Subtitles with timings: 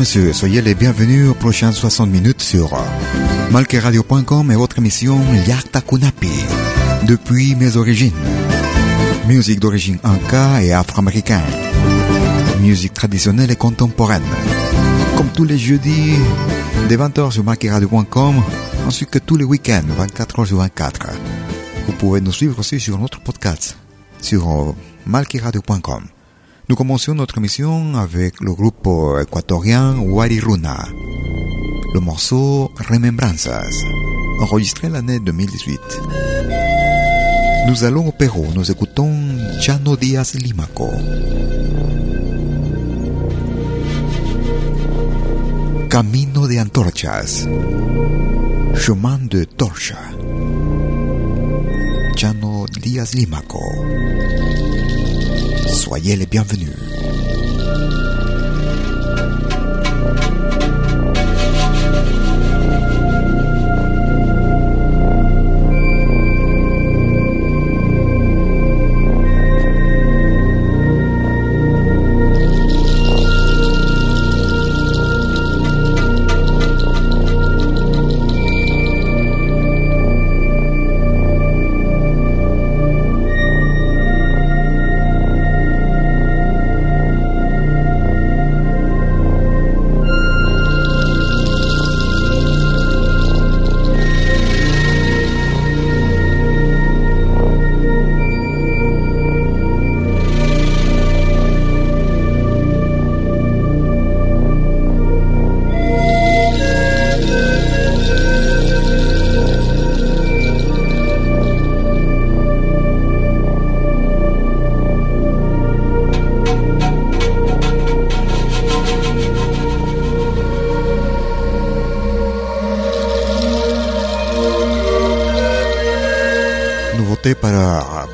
[0.00, 2.74] messieurs, soyez les bienvenus aux prochaines 60 minutes sur
[3.50, 6.30] malqueradio.com et votre émission Yarta Kunapi,
[7.02, 8.14] depuis mes origines.
[9.28, 11.42] Musique d'origine inca et afro-américaine.
[12.62, 14.22] Musique traditionnelle et contemporaine.
[15.18, 16.16] Comme tous les jeudis,
[16.88, 18.42] de 20h sur malqueradio.com,
[18.86, 21.08] ainsi que tous les week-ends, 24h sur 24.
[21.86, 23.76] Vous pouvez nous suivre aussi sur notre podcast,
[24.22, 24.74] sur
[25.04, 26.04] malqueradio.com.
[26.70, 28.88] Nous commençons notre émission avec le groupe
[29.20, 30.86] équatorien Wariruna.
[31.94, 33.74] Le morceau Remembranzas,
[34.40, 35.80] enregistré l'année 2018.
[37.66, 39.12] Nous allons au Pérou, nous écoutons
[39.60, 40.86] Chano Díaz Limaco.
[45.88, 47.48] Camino de Antorchas.
[48.76, 49.98] Chemin de Torcha.
[52.14, 53.58] Chano Díaz Limaco.
[55.72, 56.70] Soyez les bienvenus.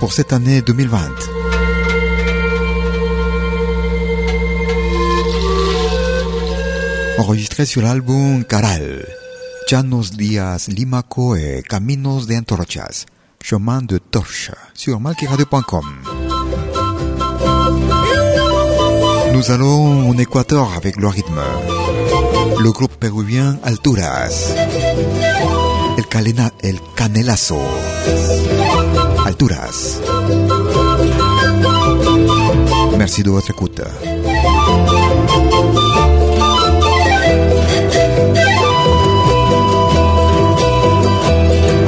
[0.06, 0.98] Pour cette année 2020.
[7.18, 9.04] Enregistré sur l'album Caral,
[9.68, 13.06] Chanos Díaz Limaco et Caminos de Antorchas,
[13.42, 15.86] Chemin de Torche, sur malquiradio.com.
[19.34, 21.42] Nous allons en Équateur avec le rythme.
[22.60, 24.54] Le groupe péruvien Alturas.
[25.98, 26.04] El,
[26.62, 27.58] el Canelazo.
[29.26, 30.00] Alturas.
[32.96, 33.50] Merci de votre.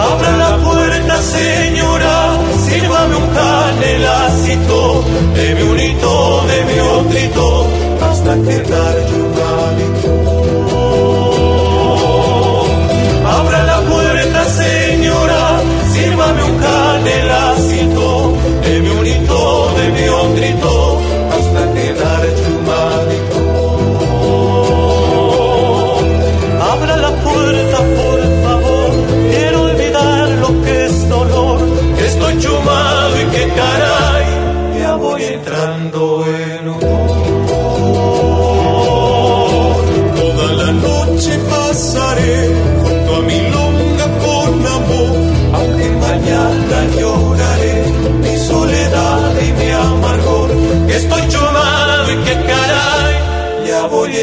[0.00, 5.05] Abra la puerta, señora, sírvame un canelacito,
[5.37, 7.67] deme un hito, deme otrito,
[8.02, 8.97] hasta quedar chumadito.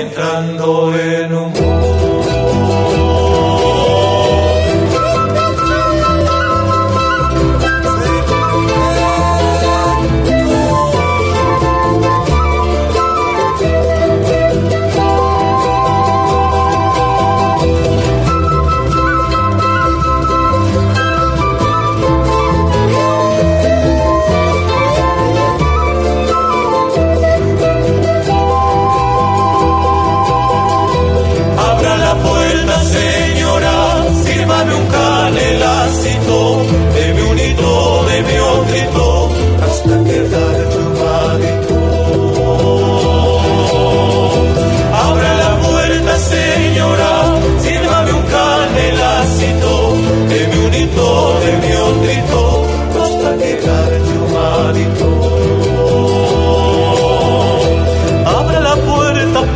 [0.06, 1.25] Entrando en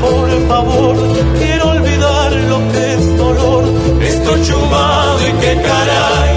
[0.02, 0.96] por favor,
[1.40, 3.64] quiero olvidar lo que es dolor.
[4.02, 6.34] Estoy chumado y qué caray,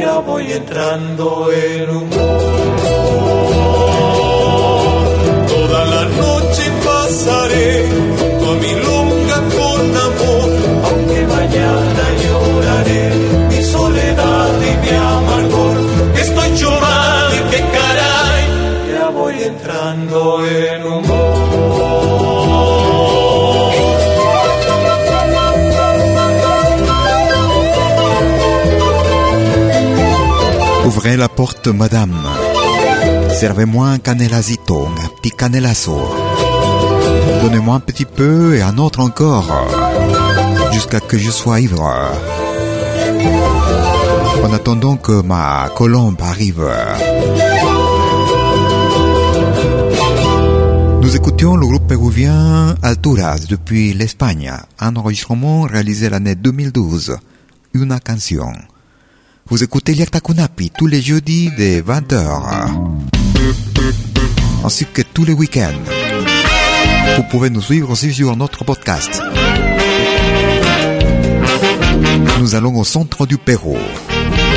[0.00, 2.10] ya voy entrando en un
[5.52, 7.70] Toda la noche pasaré
[8.18, 10.48] junto a mi lunga con amor,
[10.86, 13.04] aunque mañana lloraré
[13.50, 15.76] mi soledad y mi amargor.
[16.24, 18.42] Estoy chumado y qué caray,
[18.94, 20.91] ya voy entrando en un
[31.04, 32.14] Ouvrez la porte, madame.
[33.34, 35.98] Servez-moi un canelazito, un petit canelazo.
[37.42, 39.50] Donnez-moi un petit peu et un autre encore,
[40.70, 41.82] jusqu'à que je sois ivre.
[44.44, 46.70] En attendant que ma colombe arrive.
[51.00, 57.16] Nous écoutions le groupe péruvien Alturas depuis l'Espagne, un enregistrement réalisé l'année 2012,
[57.74, 58.52] une canción.
[59.52, 62.70] Vous écoutez Liakta Kunapi tous les jeudis de 20h,
[64.64, 65.78] ainsi que tous les week-ends.
[67.18, 69.22] Vous pouvez nous suivre aussi sur notre podcast.
[72.40, 73.76] Nous allons au centre du Pérou.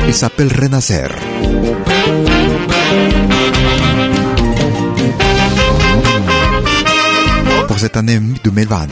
[0.07, 1.09] Il s'appelle Renacer.
[7.67, 8.87] Pour cette année 2020,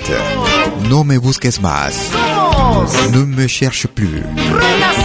[0.89, 2.11] no me busques más.
[3.13, 4.21] Ne me cherche plus.
[4.51, 5.02] Renacer.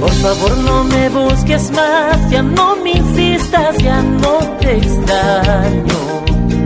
[0.00, 5.98] Por favor no me busques más, ya no me insistas, ya no te extraño.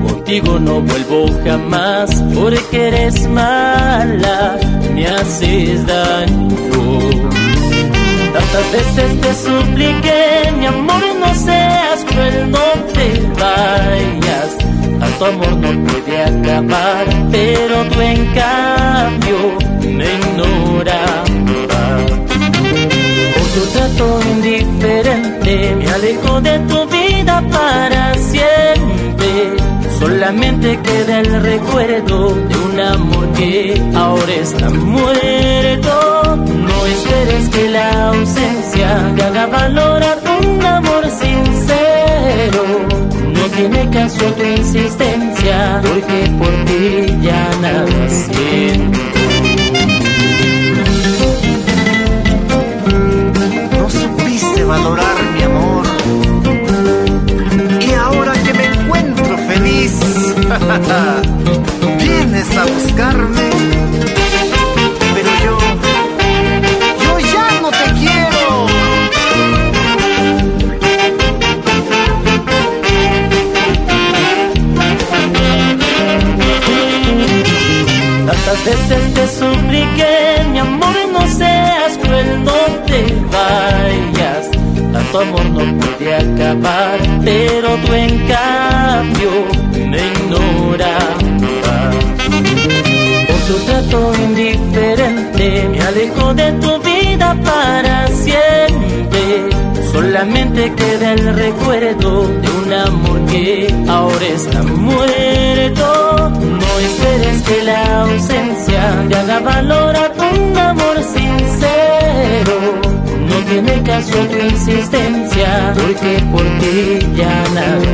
[0.07, 4.59] Contigo no vuelvo jamás, porque eres mala,
[4.95, 6.99] me haces daño.
[8.33, 13.07] Tantas veces te supliqué, mi amor, no seas cruel, no te
[13.41, 14.76] vayas.
[15.19, 19.37] Tanto amor no puede acabar, pero tú en cambio
[19.81, 21.31] me ignoras.
[23.35, 29.57] Por tu trato indiferente, me alejo de tu vida para siempre.
[29.99, 36.37] Solamente queda el recuerdo de un amor que ahora está muerto.
[36.47, 42.96] No esperes que la ausencia te haga valorar un amor sincero.
[43.57, 48.99] Tiene caso tu insistencia, porque por ti ya nada siento.
[53.79, 55.87] No supiste valorar mi amor.
[57.81, 59.93] Y ahora que me encuentro feliz,
[61.99, 63.46] vienes a buscarme.
[82.97, 84.51] Te vayas.
[84.93, 89.31] Tanto amor no puede acabar, pero tú en cambio
[89.91, 91.15] me ignoras.
[93.27, 99.51] Por tu trato indiferente, me alejo de tu vida para siempre.
[99.93, 106.33] Solamente queda el recuerdo de un amor que ahora está muerto.
[106.77, 112.57] No esperes que la ausencia te haga valorar un amor sincero.
[113.31, 117.87] No tiene caso tu insistencia, porque por ti ya nada.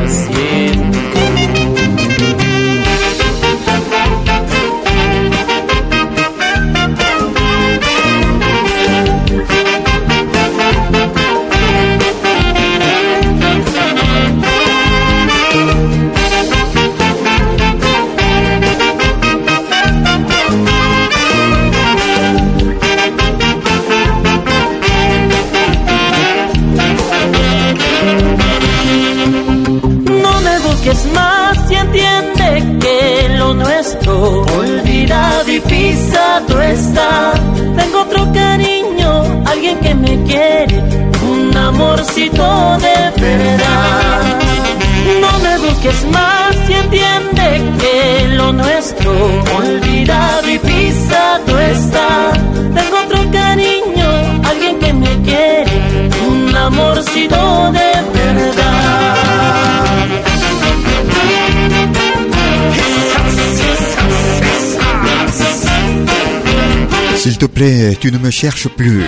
[67.43, 69.03] Te plaît, tu ne me cherches plus.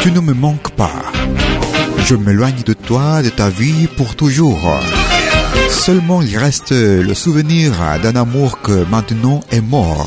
[0.00, 1.02] Tu ne me manques pas.
[2.06, 4.78] Je m'éloigne de toi, de ta vie pour toujours.
[5.68, 10.06] Seulement il reste le souvenir d'un amour que maintenant est mort.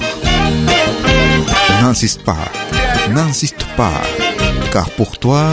[1.81, 2.45] N'insiste pas,
[3.13, 4.01] n'insiste pas,
[4.71, 5.45] car pour toi,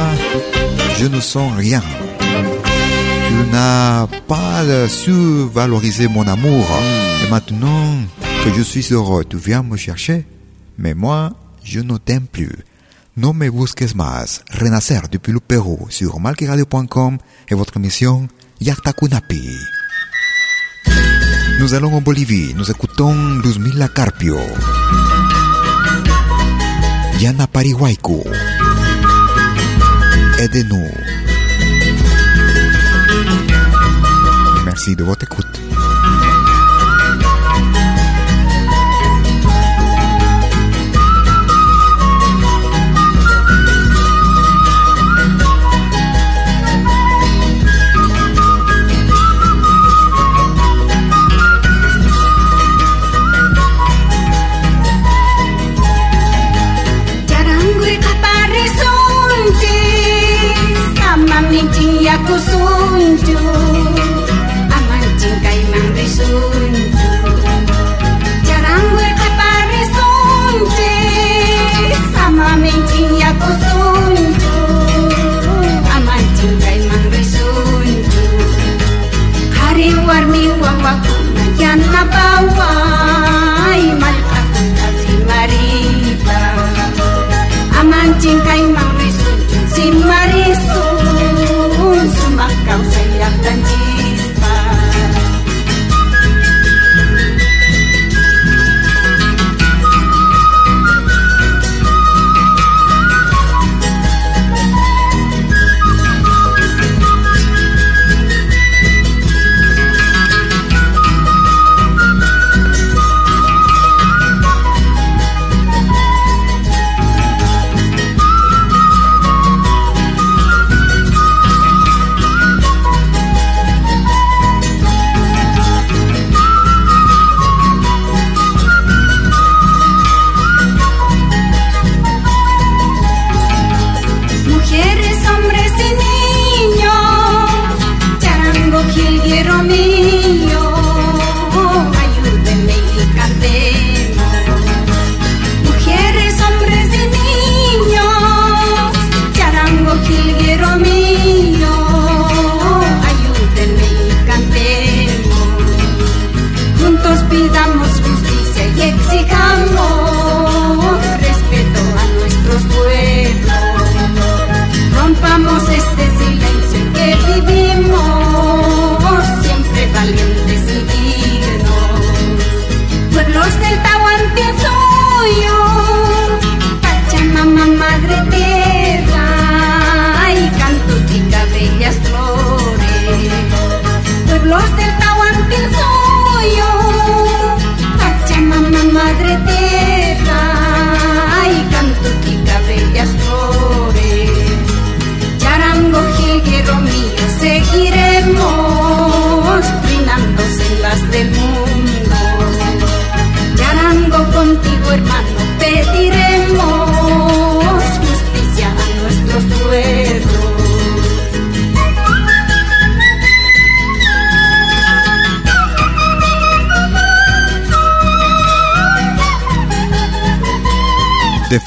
[1.01, 1.83] je ne sens rien.
[3.27, 5.11] Tu n'as pas su
[5.53, 6.65] valoriser mon amour.
[7.25, 7.97] Et maintenant
[8.45, 10.25] que je suis heureux, tu viens me chercher.
[10.79, 11.33] Mais moi,
[11.71, 12.65] je ne t'aime plus.
[13.17, 14.43] No me busques más.
[14.51, 18.29] Renacer depuis le Pérou sur malquiradio.com et votre émission
[18.61, 19.57] Yarta Kunapi.
[21.61, 22.55] Nous allons en Bolivie.
[22.57, 24.39] Nous écoutons Luzmila Carpio.
[27.21, 28.25] Yana Parihuayku.
[30.41, 30.91] Aidez-nous.
[34.65, 35.70] Merci de votre écoute.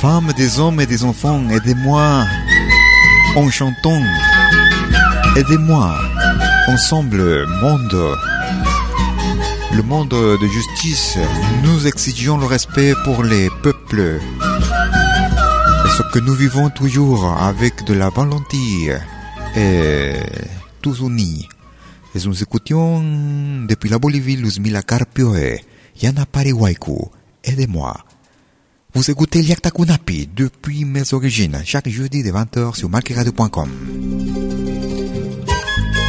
[0.03, 2.25] Femmes, des hommes et des enfants, aidez-moi
[3.37, 4.01] en chantant.
[5.37, 5.95] Aidez-moi.
[6.67, 8.17] Ensemble, monde.
[9.73, 11.17] Le monde de justice,
[11.63, 14.19] nous exigeons le respect pour les peuples.
[15.85, 18.57] Et ce que nous vivons toujours avec de la volonté
[19.55, 20.15] et
[20.81, 21.47] tous unis.
[22.13, 23.01] Et nous écoutions
[23.69, 25.63] depuis la Bolivie Luzmila Carpio et
[26.01, 27.09] Yana Parihuayku.
[27.45, 27.95] Aidez-moi.
[28.95, 33.69] Vous écoutez Liakta Kunapi depuis mes origines, chaque jeudi de 20h sur malkiradio.com.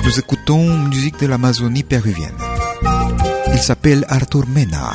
[0.05, 2.37] Nous écoutons musique de l'Amazonie péruvienne.
[3.53, 4.93] Il s'appelle Arthur Mena.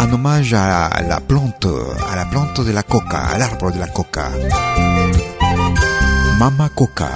[0.00, 1.66] En hommage à la plante,
[2.10, 4.30] à la plante de la coca, à l'arbre de la coca.
[6.38, 7.08] Mama Coca.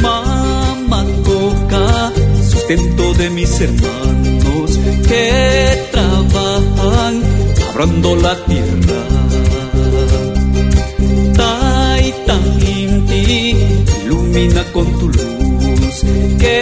[0.00, 2.12] Mamá coca,
[2.48, 4.41] sustento de mis hermanos
[5.08, 7.22] que trabajan
[7.60, 9.00] labrando la tierra.
[11.36, 12.44] Taitan
[12.78, 13.56] Inti,
[14.04, 15.96] ilumina con tu luz,
[16.38, 16.60] que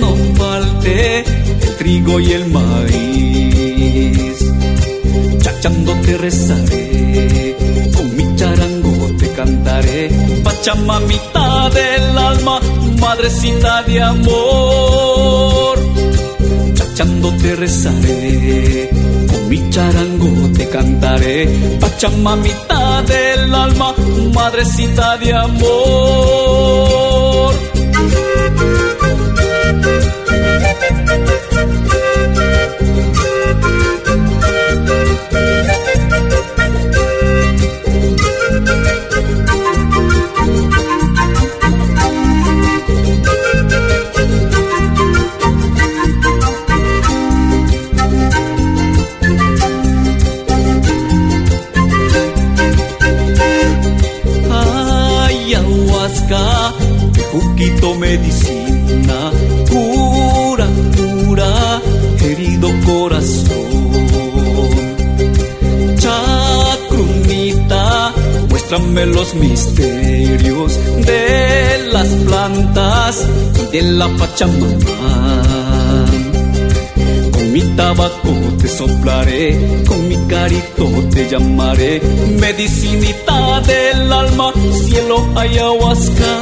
[0.00, 4.38] no falte el trigo y el maíz.
[5.42, 7.56] Chachando te rezaré,
[7.96, 10.10] con mi charango te cantaré,
[10.44, 12.60] Pachamamita del alma,
[13.00, 15.51] madrecita de amor.
[16.94, 18.90] Te rezaré,
[19.26, 21.48] con mi charango te cantaré,
[21.80, 23.94] Pachamamita del alma,
[24.32, 26.91] madrecita de amor.
[68.82, 73.26] Muéstrame los misterios de las plantas
[73.70, 75.42] de la Pachamama.
[77.32, 82.00] Con mi tabaco te soplaré, con mi carito te llamaré,
[82.40, 84.52] medicinita del alma,
[84.86, 86.32] cielo ayahuasca.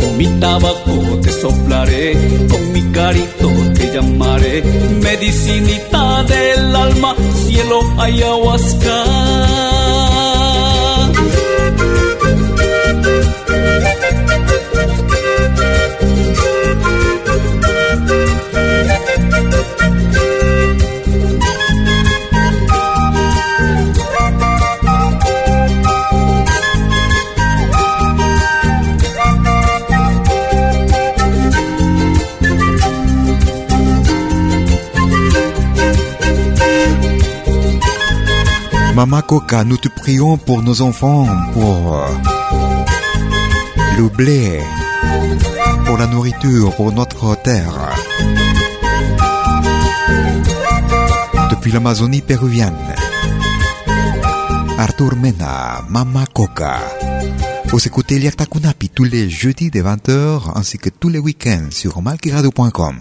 [0.00, 2.12] Con mi tabaco te soplaré,
[2.48, 4.62] con mi carito te llamaré,
[5.02, 7.14] medicinita del alma,
[7.46, 9.49] cielo ayahuasca.
[39.30, 42.08] Coca, nous te prions pour nos enfants, pour euh,
[43.96, 44.58] le blé,
[45.86, 47.94] pour la nourriture, pour notre terre.
[51.48, 52.74] Depuis l'Amazonie péruvienne,
[54.76, 56.80] Arthur Mena, Mama Coca.
[57.66, 62.98] Vous écoutez Liaktakunapi tous les jeudis de 20h ainsi que tous les week-ends sur malkiradio.com.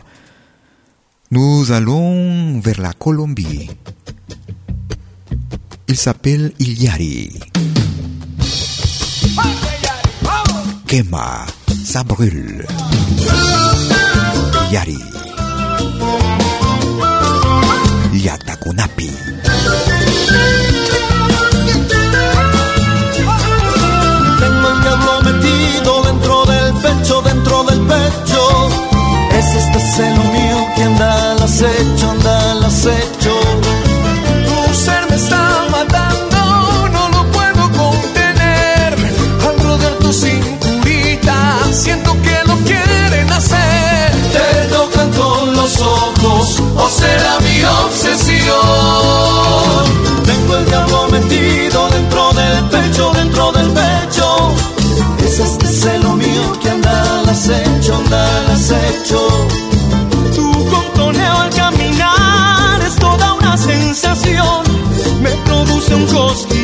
[1.31, 3.71] Nous allons vers la Colombie.
[5.91, 7.31] Il s'appelle Iliari.
[10.85, 11.47] Quema,
[11.83, 12.67] ça brûle.
[14.67, 14.99] Iliari.
[18.13, 19.09] Yatakunapi.
[24.39, 28.69] Tengo el diablo metido dentro del pecho, dentro del pecho.
[29.31, 33.38] Es este celo mío que anda al acecho, anda al acecho.
[51.27, 54.53] Dentro del pecho, dentro del pecho.
[55.25, 59.47] Es este celo mío que anda al acecho, anda al acecho.
[60.35, 64.63] Tu contoneo al caminar es toda una sensación.
[65.21, 66.58] Me produce un cosquilleo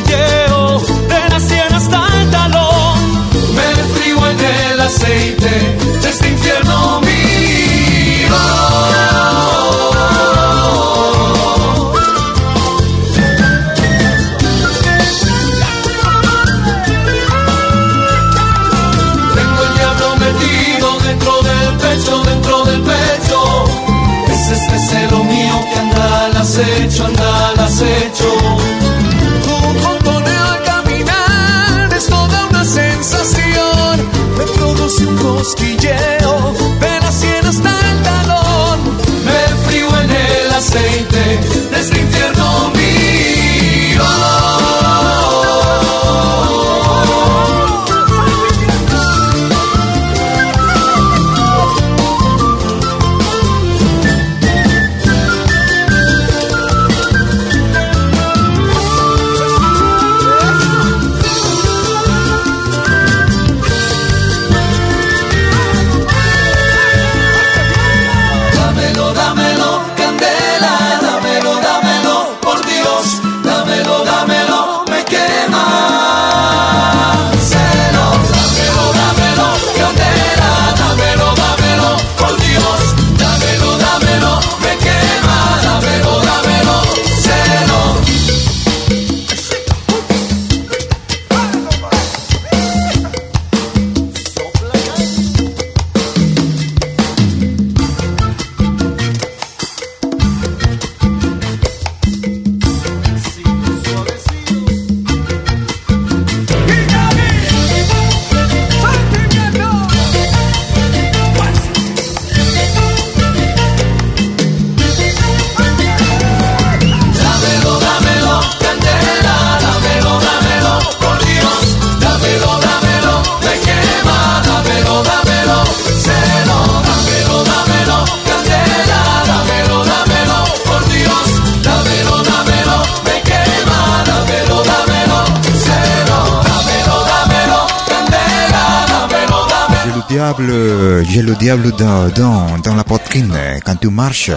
[141.08, 143.34] j'ai le diable dans la poitrine.
[143.64, 144.30] Quand tu marches,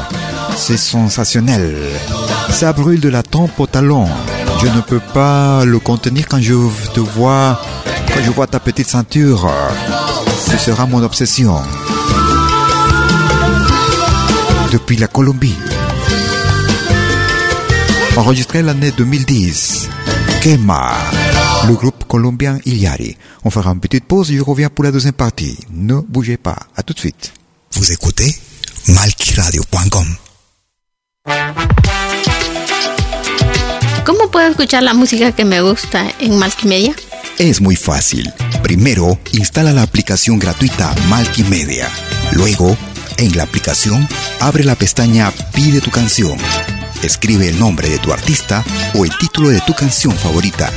[0.56, 1.76] c'est sensationnel.
[2.52, 4.08] Ça brûle de la tempe au talon.
[4.62, 6.54] Je ne peux pas le contenir quand je
[6.94, 7.62] te vois,
[8.08, 9.50] quand je vois ta petite ceinture.
[10.50, 11.56] Ce sera mon obsession.
[14.72, 15.56] Depuis la Colombie.
[18.18, 19.88] Enregistré l'année 2010.
[20.42, 20.96] Kema.
[21.68, 23.18] Le groupe colombien Iliari.
[23.44, 25.58] On fera une petite pause et je reviens pour la deuxième partie.
[25.70, 26.58] Ne bougez pas.
[26.78, 27.34] À tout de suite.
[27.74, 28.34] Vous écoutez
[28.88, 30.08] malquiradio.com.
[34.06, 36.94] ¿Cómo puedo escuchar la música que me gusta en Malkimedia?
[37.38, 38.32] Es muy fácil.
[38.64, 41.90] Primero, instala la aplicación gratuita Malkimedia.
[42.32, 42.78] Luego,
[43.18, 44.08] en la aplicación,
[44.40, 46.38] abre la pestaña Pide tu canción.
[47.04, 50.72] Escribe el nombre de tu artista o el título de tu canción favorita.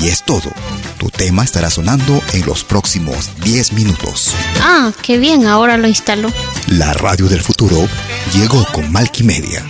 [0.00, 0.52] Y es todo.
[0.98, 4.34] Tu tema estará sonando en los próximos 10 minutos.
[4.60, 6.32] Ah, qué bien, ahora lo instalo.
[6.68, 7.88] La radio del futuro
[8.32, 9.64] llegó con Malkimedia.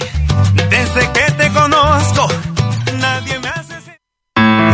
[0.55, 2.29] Desde que te conozco.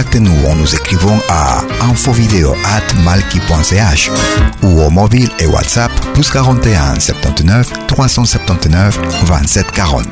[0.00, 4.10] Contactez-nous en nous écrivant à infovideo@malki.ch
[4.62, 10.08] ou au mobile WhatsApp plus 41 79 379 27 40.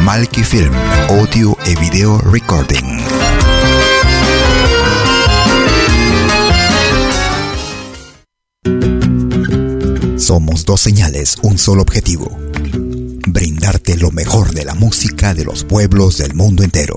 [0.00, 0.74] Malki Film,
[1.10, 3.04] audio et vidéo recording.
[10.18, 12.36] Somos dos señales, un solo objetivo.
[13.28, 16.96] Brindarte lo mejor de la música de los pueblos del mundo entero.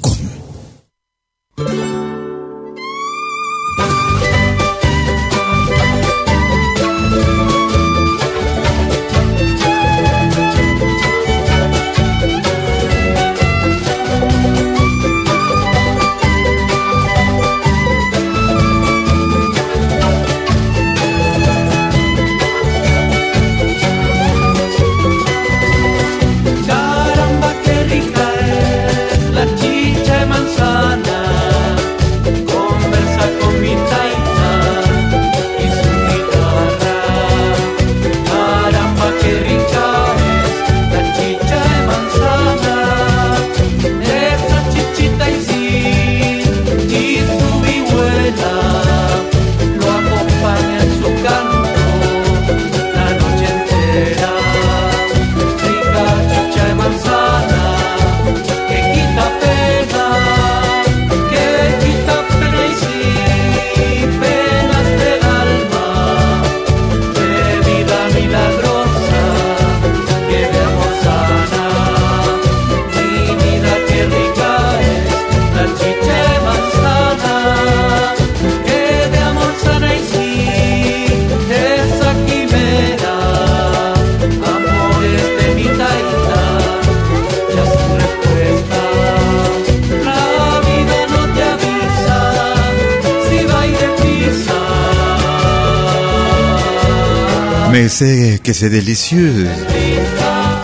[97.71, 99.47] Mais c'est que c'est délicieux.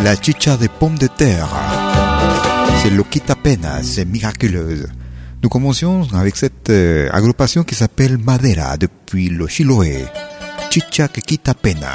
[0.04, 1.48] La chicha de pomme de terre.
[2.82, 4.88] C'est lo quita pena, c'est miraculeuse.
[5.42, 10.06] Nous commencions avec cette euh, agrupation qui s'appelle Madera depuis le Chiloé.
[10.70, 11.94] Chicha que quita pena.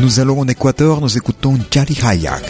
[0.00, 2.42] Nous allons en Équateur, nous écoutons Jari Hayak.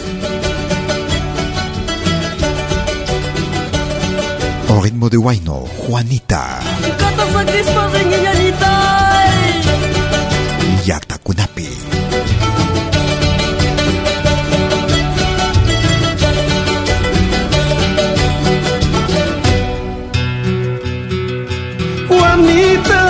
[4.69, 6.59] Au rythme de Huayno, Juanita.
[10.85, 11.67] Yactacunapi.
[22.09, 23.01] Wanita,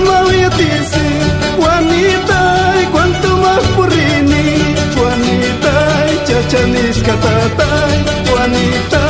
[0.00, 1.06] mau ya dice,
[1.60, 2.40] Wanita,
[2.90, 4.48] cuanto más purrini,
[4.96, 5.76] Wanita,
[6.24, 7.96] chachanis catatai,
[8.32, 9.04] Wanita,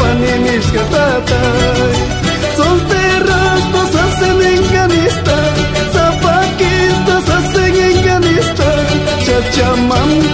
[0.00, 2.17] panimis catatai.
[9.58, 10.27] chamamos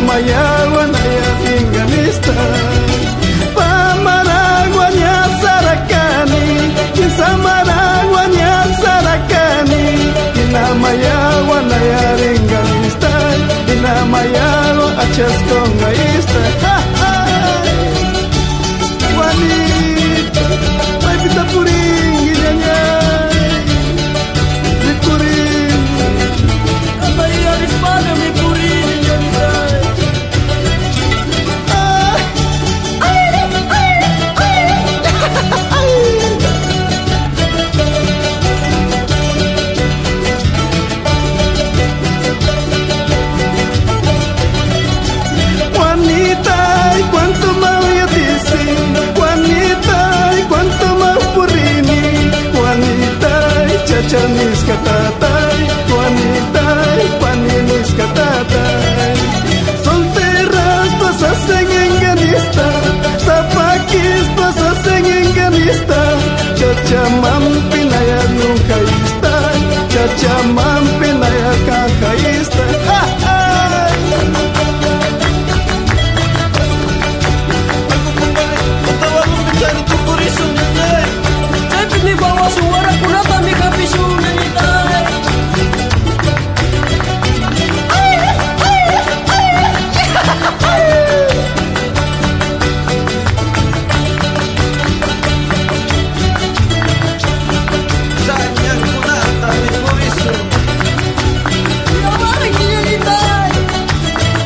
[0.00, 2.34] mayagwa na yating ganista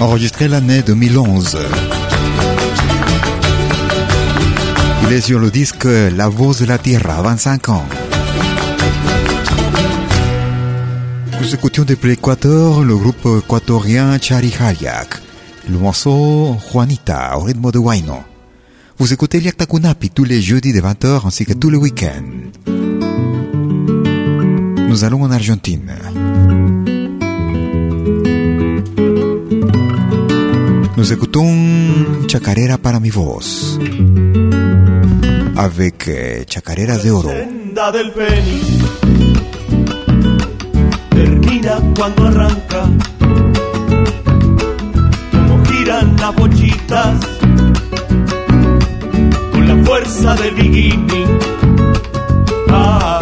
[0.01, 1.59] Enregistré l'année 2011.
[5.03, 7.85] Il est sur le disque La Voz de la Tierra, 25 ans.
[11.39, 15.21] Nous écoutions depuis l'Équateur le groupe équatorien Charihaliak,
[15.69, 18.21] le morceau Juanita au rythme de Huayno.
[18.99, 22.71] Vous écoutez Liakta Kunapi tous les jeudis de 20h ainsi que tous les week-ends.
[24.89, 25.93] Nous allons en Argentine.
[31.01, 33.79] Nous écoutons Chacarera para mi voz.
[35.57, 36.11] Avec
[36.47, 37.31] Chacarera de Oro.
[37.31, 38.67] senda del fénix
[41.09, 42.83] termina cuando arranca
[45.33, 47.17] como giran las bochitas
[49.53, 51.25] con la fuerza de bikini
[52.69, 53.20] ah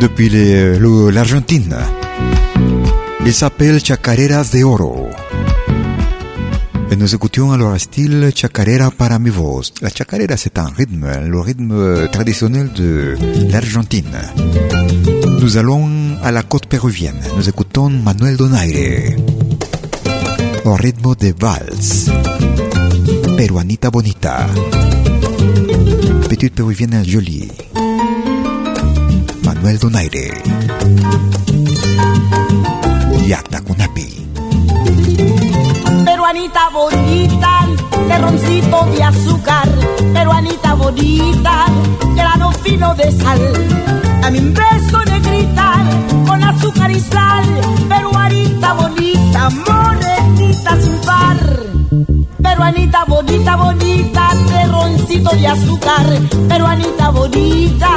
[0.00, 1.76] Depuis le- l'Argentine,
[3.26, 5.08] il s'appelle Chacareras de Oro.
[6.90, 9.72] Et nous écoutions alors style chacarera para mi voz.
[9.82, 13.16] La chacarera c'est un rythme, le rythme traditionnel de
[13.50, 14.16] l'Argentine.
[15.40, 15.88] Nous allons
[16.22, 17.20] à la côte péruvienne.
[17.36, 19.16] Nous écoutons Manuel Donaire.
[20.64, 22.06] Au rythme de vals.
[23.36, 24.46] Peruanita bonita.
[26.28, 27.48] Petite péruvienne jolie.
[29.58, 30.42] Manuel Donaire.
[33.26, 34.26] Yacta Cunapi.
[36.04, 37.66] Peruanita bonita,
[38.06, 39.68] terroncito de azúcar,
[40.14, 41.66] peruanita bonita,
[42.14, 43.40] grano fino de sal.
[44.22, 45.72] Dame un beso negrita,
[46.26, 47.44] con azúcar y sal,
[47.88, 51.57] peruanita bonita, morenita sin par.
[52.58, 56.06] Peruanita bonita, bonita, terroncito de azúcar,
[56.48, 57.88] peruanita bonita,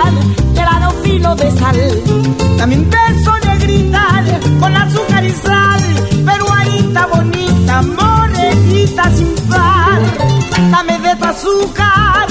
[0.53, 1.75] grano fino de sal.
[2.63, 4.23] Un beso negrita,
[4.59, 5.81] con azúcar y sal,
[6.23, 9.99] peruanita bonita, morenita sin par.
[10.69, 12.27] Dame de tu azúcar,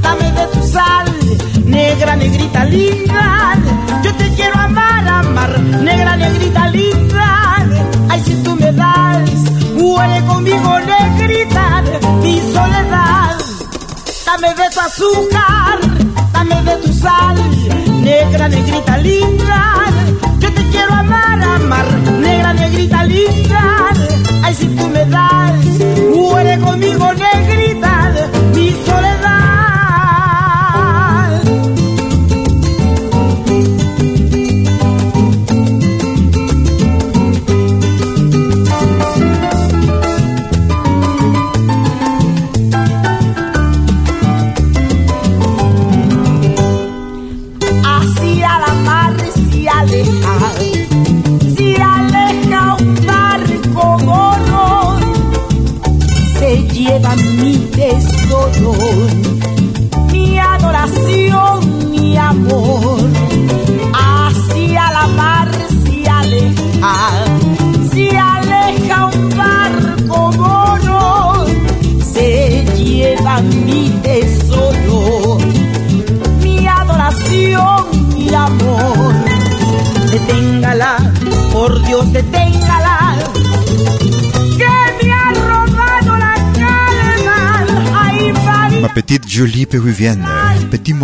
[0.00, 1.06] dame de tu sal,
[1.66, 3.56] negra, negrita linda.
[4.02, 7.63] Yo te quiero amar, amar, negra, negrita linda.
[8.14, 9.28] Ay, si tú me das,
[9.74, 11.82] huele conmigo, negrita,
[12.22, 13.36] mi soledad.
[14.24, 15.78] Dame de tu azúcar,
[16.32, 17.34] dame de tu sal,
[18.04, 19.62] negra, negrita linda.
[20.38, 21.86] Yo te quiero amar, amar,
[22.20, 23.90] negra, negrita linda.
[24.44, 25.64] Ay, si tú me das,
[26.14, 27.63] huele conmigo, negrita,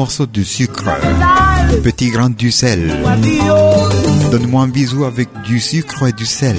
[0.01, 0.89] morceau de sucre,
[1.85, 2.91] petit grain du sel.
[4.31, 6.57] Donne-moi un bisou avec du sucre et du sel.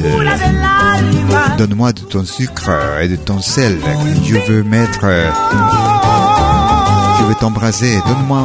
[1.57, 2.69] Donne-moi de ton sucre
[3.01, 3.79] et de ton sel.
[4.23, 5.07] Je veux mettre.
[7.17, 7.97] Je veux t'embraser.
[8.07, 8.43] Donne-moi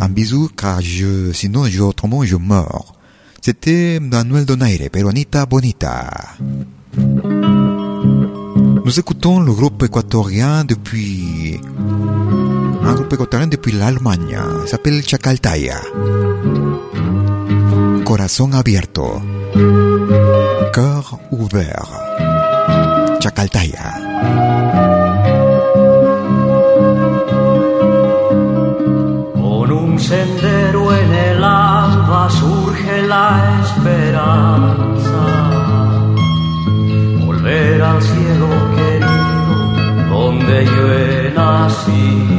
[0.00, 2.94] un bisou car je, sinon je, autrement je meurs.
[3.42, 6.08] C'était Manuel Donaire, Peronita Bonita.
[8.84, 11.31] Nous écoutons le groupe équatorien depuis
[13.12, 14.38] groupe équatorien depuis l'Allemagne.
[14.66, 15.80] S'appelle Chacaltaya.
[18.04, 19.20] Corazón abierto.
[20.72, 21.90] Cœur ouvert.
[23.20, 23.92] Chacaltaya.
[29.34, 35.24] Con un sendero en el alba surge la esperanza.
[37.24, 39.32] Volver al cielo querido
[40.10, 42.31] donde yo he nacido.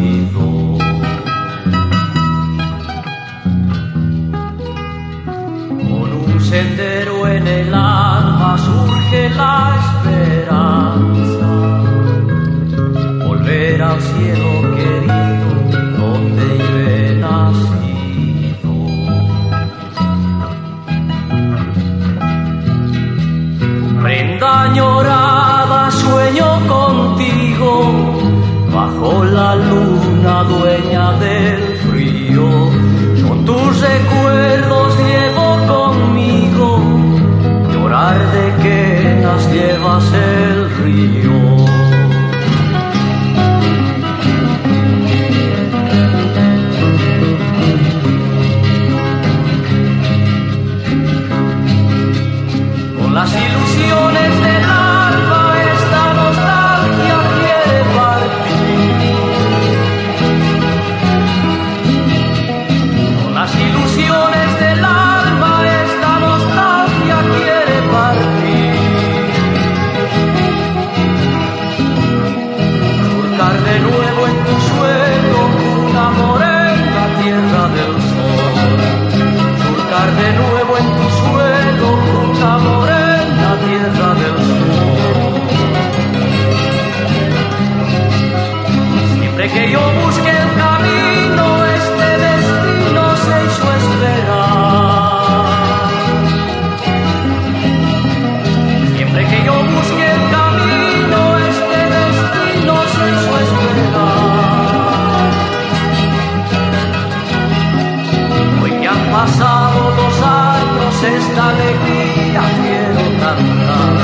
[111.34, 113.96] Esta alegría quiero cantar.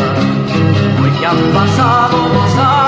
[1.01, 2.78] Hoy que han pasado dos años,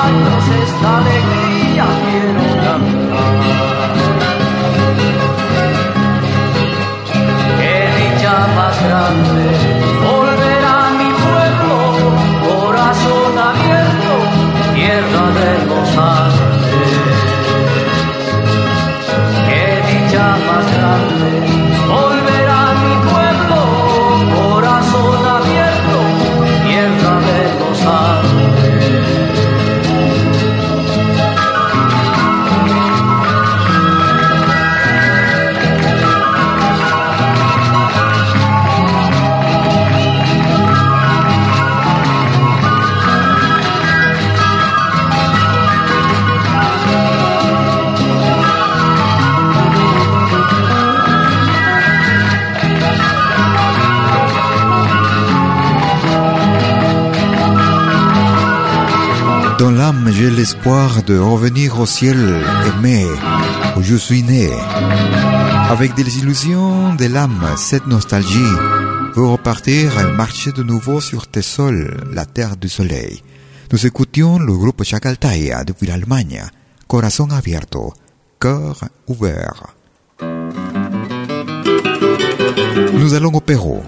[60.31, 62.17] l'espoir de revenir au ciel
[62.67, 63.05] aimé
[63.77, 64.49] où je suis né.
[65.69, 68.55] Avec des illusions de l'âme, cette nostalgie
[69.15, 73.21] veut repartir et marcher de nouveau sur tes sols, la terre du soleil.
[73.71, 76.43] Nous écoutions le groupe Chacaltaya depuis l'Allemagne.
[76.87, 77.93] Corazón abierto,
[78.39, 79.75] cœur ouvert.
[82.93, 83.81] Nous allons au Pérou.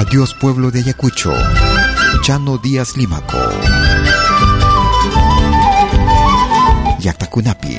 [0.00, 1.30] Adiós pueblo de Ayacucho.
[2.22, 3.36] Chano Díaz Límaco.
[6.98, 7.76] Yactacunapi.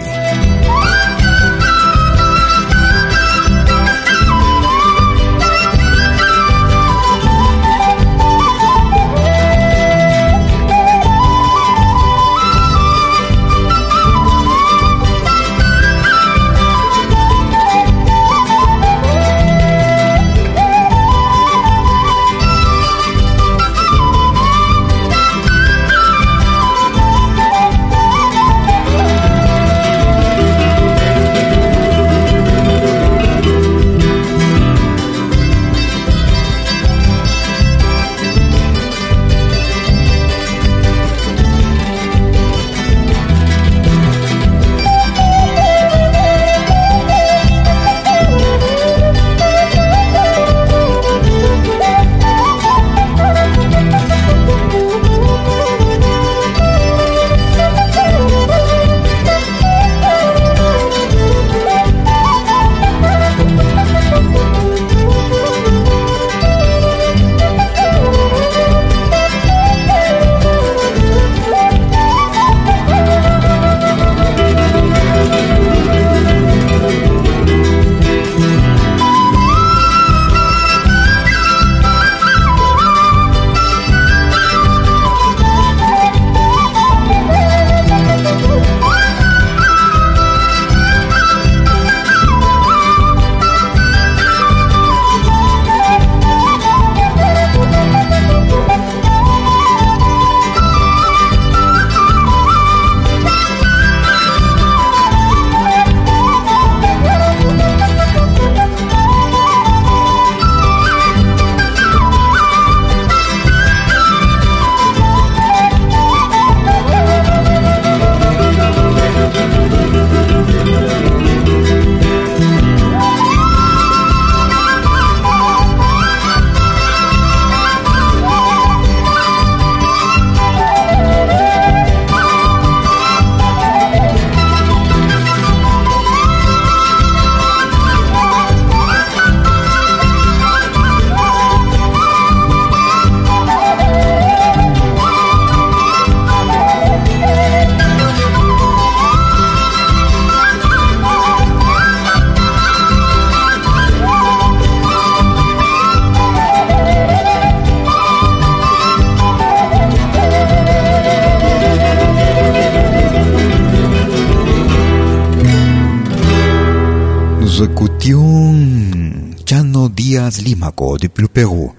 [170.41, 171.73] Limaco, depuis le Pérou.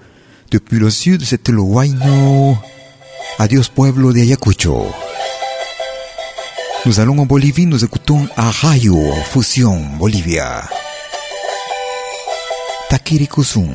[0.51, 1.61] Depuis le sud, c'était le.
[3.39, 4.87] Adiós, pueblo de Ayacucho.
[6.85, 8.99] Nous allons en Bolivie, nous écoutons Rayo,
[9.31, 10.63] Fusion, Bolivia.
[12.89, 13.69] Takiri Kusum.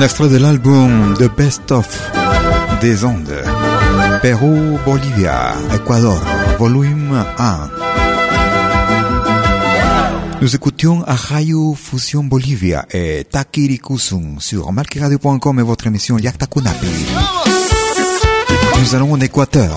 [0.00, 1.86] Un extrait de l'album The Best of
[2.80, 3.44] des Andes.
[4.22, 6.18] Pérou, Bolivia, Équateur,
[6.58, 7.70] volume 1.
[10.40, 16.86] Nous écoutions Ahayu Fusion Bolivia et Takiri Kusung sur malkiradio.com et votre émission Yakta Kunapi.
[18.80, 19.76] Nous allons en Équateur.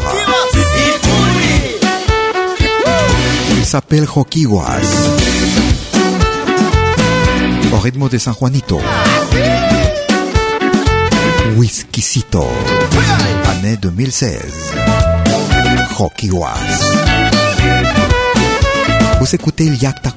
[3.58, 4.80] Il s'appelle Joquiwas.
[7.74, 8.80] Au rythme de San Juanito.
[11.52, 12.48] Whiskycito,
[13.46, 14.40] année 2016.
[15.98, 16.48] Joquiwas.
[19.20, 20.12] Vous écoutez Yakta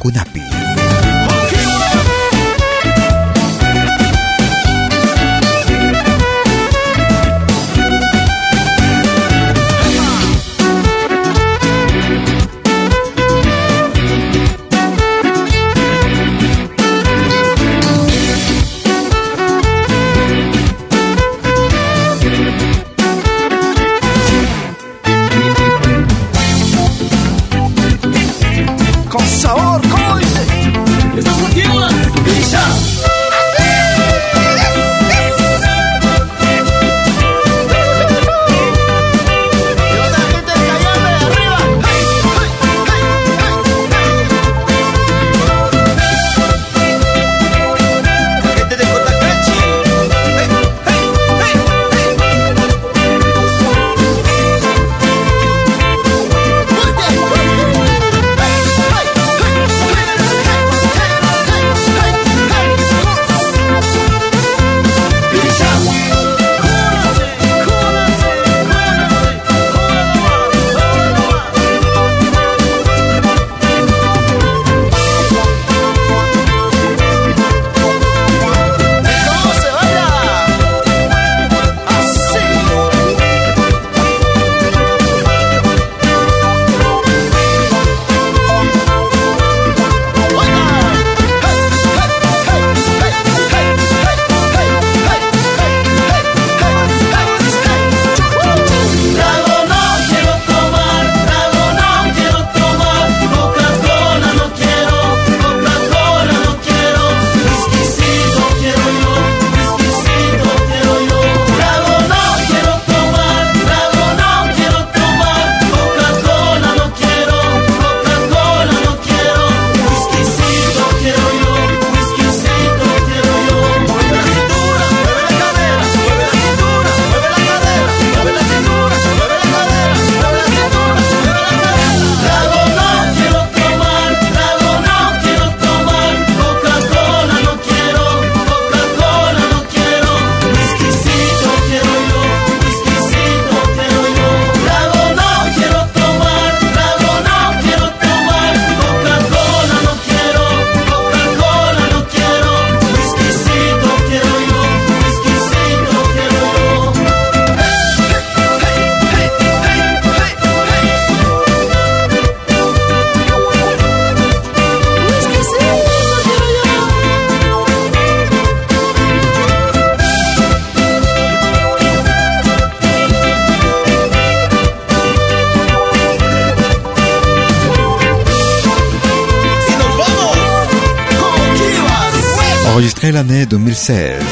[182.76, 184.22] Enregistré l'année 2016.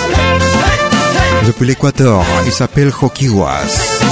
[1.47, 4.03] Depuis l'Équateur, il s'appelle Joquiwas.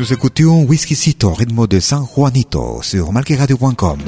[0.00, 4.00] Nous écoutions Whiskycito, rythme de San Juanito sur malqueradio.com.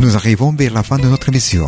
[0.00, 1.66] Nous arrivons vers la fin de notre émission.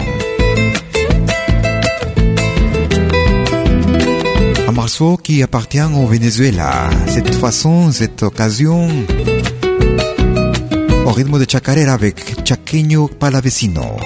[4.67, 6.89] Un morceau qui appartient au Venezuela.
[7.07, 8.89] Cette façon, cette occasion,
[11.17, 13.97] rythme de chacarera avec Chaqueño Palavecino.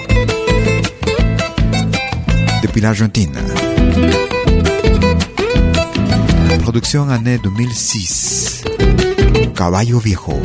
[2.63, 3.37] Depuis l'Argentine.
[6.63, 8.63] Producción année 2006.
[9.57, 10.41] Caballo Viejo.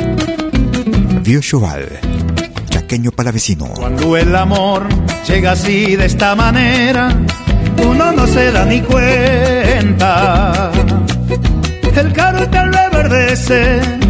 [1.24, 2.00] Vieux Cheval.
[2.72, 3.68] Chaqueño Palavecino.
[3.76, 4.88] Cuando el amor
[5.28, 7.16] llega así de esta manera,
[7.88, 10.72] uno no se da ni cuenta.
[11.96, 12.85] El cartel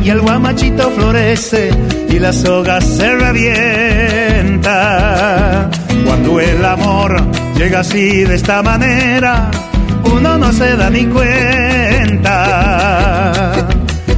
[0.03, 1.69] y el guamachito florece
[2.09, 4.69] y la soga se revienta.
[6.05, 7.21] Cuando el amor
[7.57, 9.51] llega así de esta manera,
[10.05, 12.45] uno no se da ni cuenta.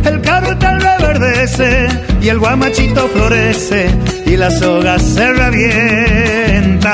[0.05, 1.87] El cartel reverdece
[2.21, 3.89] y el guamachito florece
[4.27, 6.87] y la soga se revienta.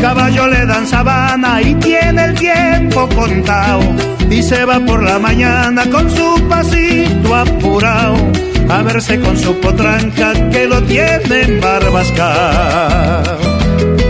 [0.00, 3.80] Caballo le dan sabana y tiene el tiempo contado
[4.30, 8.16] y se va por la mañana con su pasito apurado
[8.68, 13.22] a verse con su potranca que lo tiene en barbascao.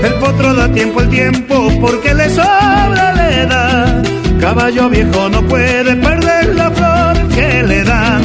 [0.03, 4.03] El potro da tiempo el tiempo porque le sobra la edad.
[4.41, 8.23] Caballo viejo no puede perder la flor que le dan,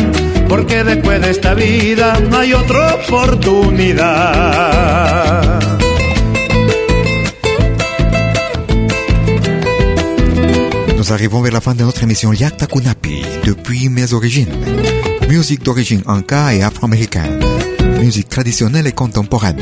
[0.48, 5.81] porque después de esta vida no hay otra oportunidad.
[11.12, 14.56] Nous arrivons vers la fin de notre émission Yakta Kunapi, depuis mes origines.
[15.28, 17.38] Musique d'origine anka et afro-américaine.
[18.00, 19.62] Musique traditionnelle et contemporaine.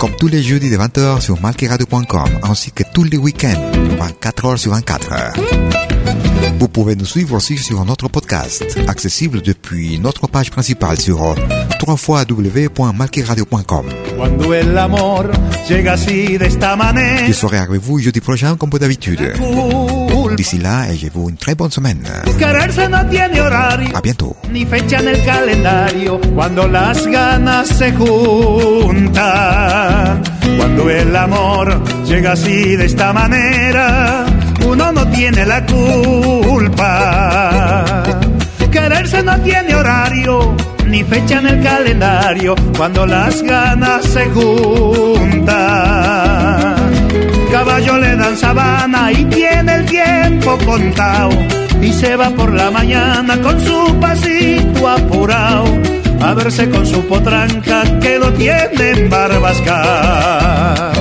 [0.00, 3.70] Comme tous les jeudis de 20h sur malkiradio.com, ainsi que tous les week-ends,
[4.00, 5.34] 24h sur 24.
[6.58, 11.36] Vous pouvez nous suivre aussi sur notre podcast, accessible depuis notre page principale sur
[16.74, 17.26] manera.
[17.28, 19.32] Je serai avec vous jeudi prochain comme d'habitude?
[20.40, 22.00] D'ici là, ayez-vous une très bonne semaine.
[22.38, 23.94] Quererse no tiene horario.
[23.94, 24.34] A bientôt.
[24.50, 26.18] Ni fecha en el calendario.
[26.34, 29.12] Cuando las ganas se juntan.
[30.56, 34.24] Cuando el amor llega así de esta manera.
[34.66, 37.04] Uno no tiene la culpa.
[38.72, 40.56] Quererse no tiene horario.
[40.86, 42.54] Ni fecha en el calendario.
[42.78, 45.99] Cuando las ganas se juntan.
[47.60, 51.28] Caballo le dan sabana y tiene el tiempo contado.
[51.82, 55.66] Y se va por la mañana con su pasito apurado.
[56.22, 60.92] A verse con su potranca que lo tiene en barbasca.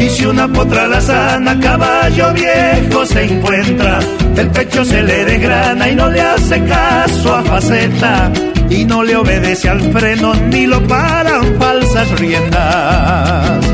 [0.00, 4.00] Y si una potra la sana, caballo viejo se encuentra.
[4.36, 8.32] El pecho se le degrana y no le hace caso a faceta.
[8.68, 13.73] Y no le obedece al freno ni lo paran falsas riendas.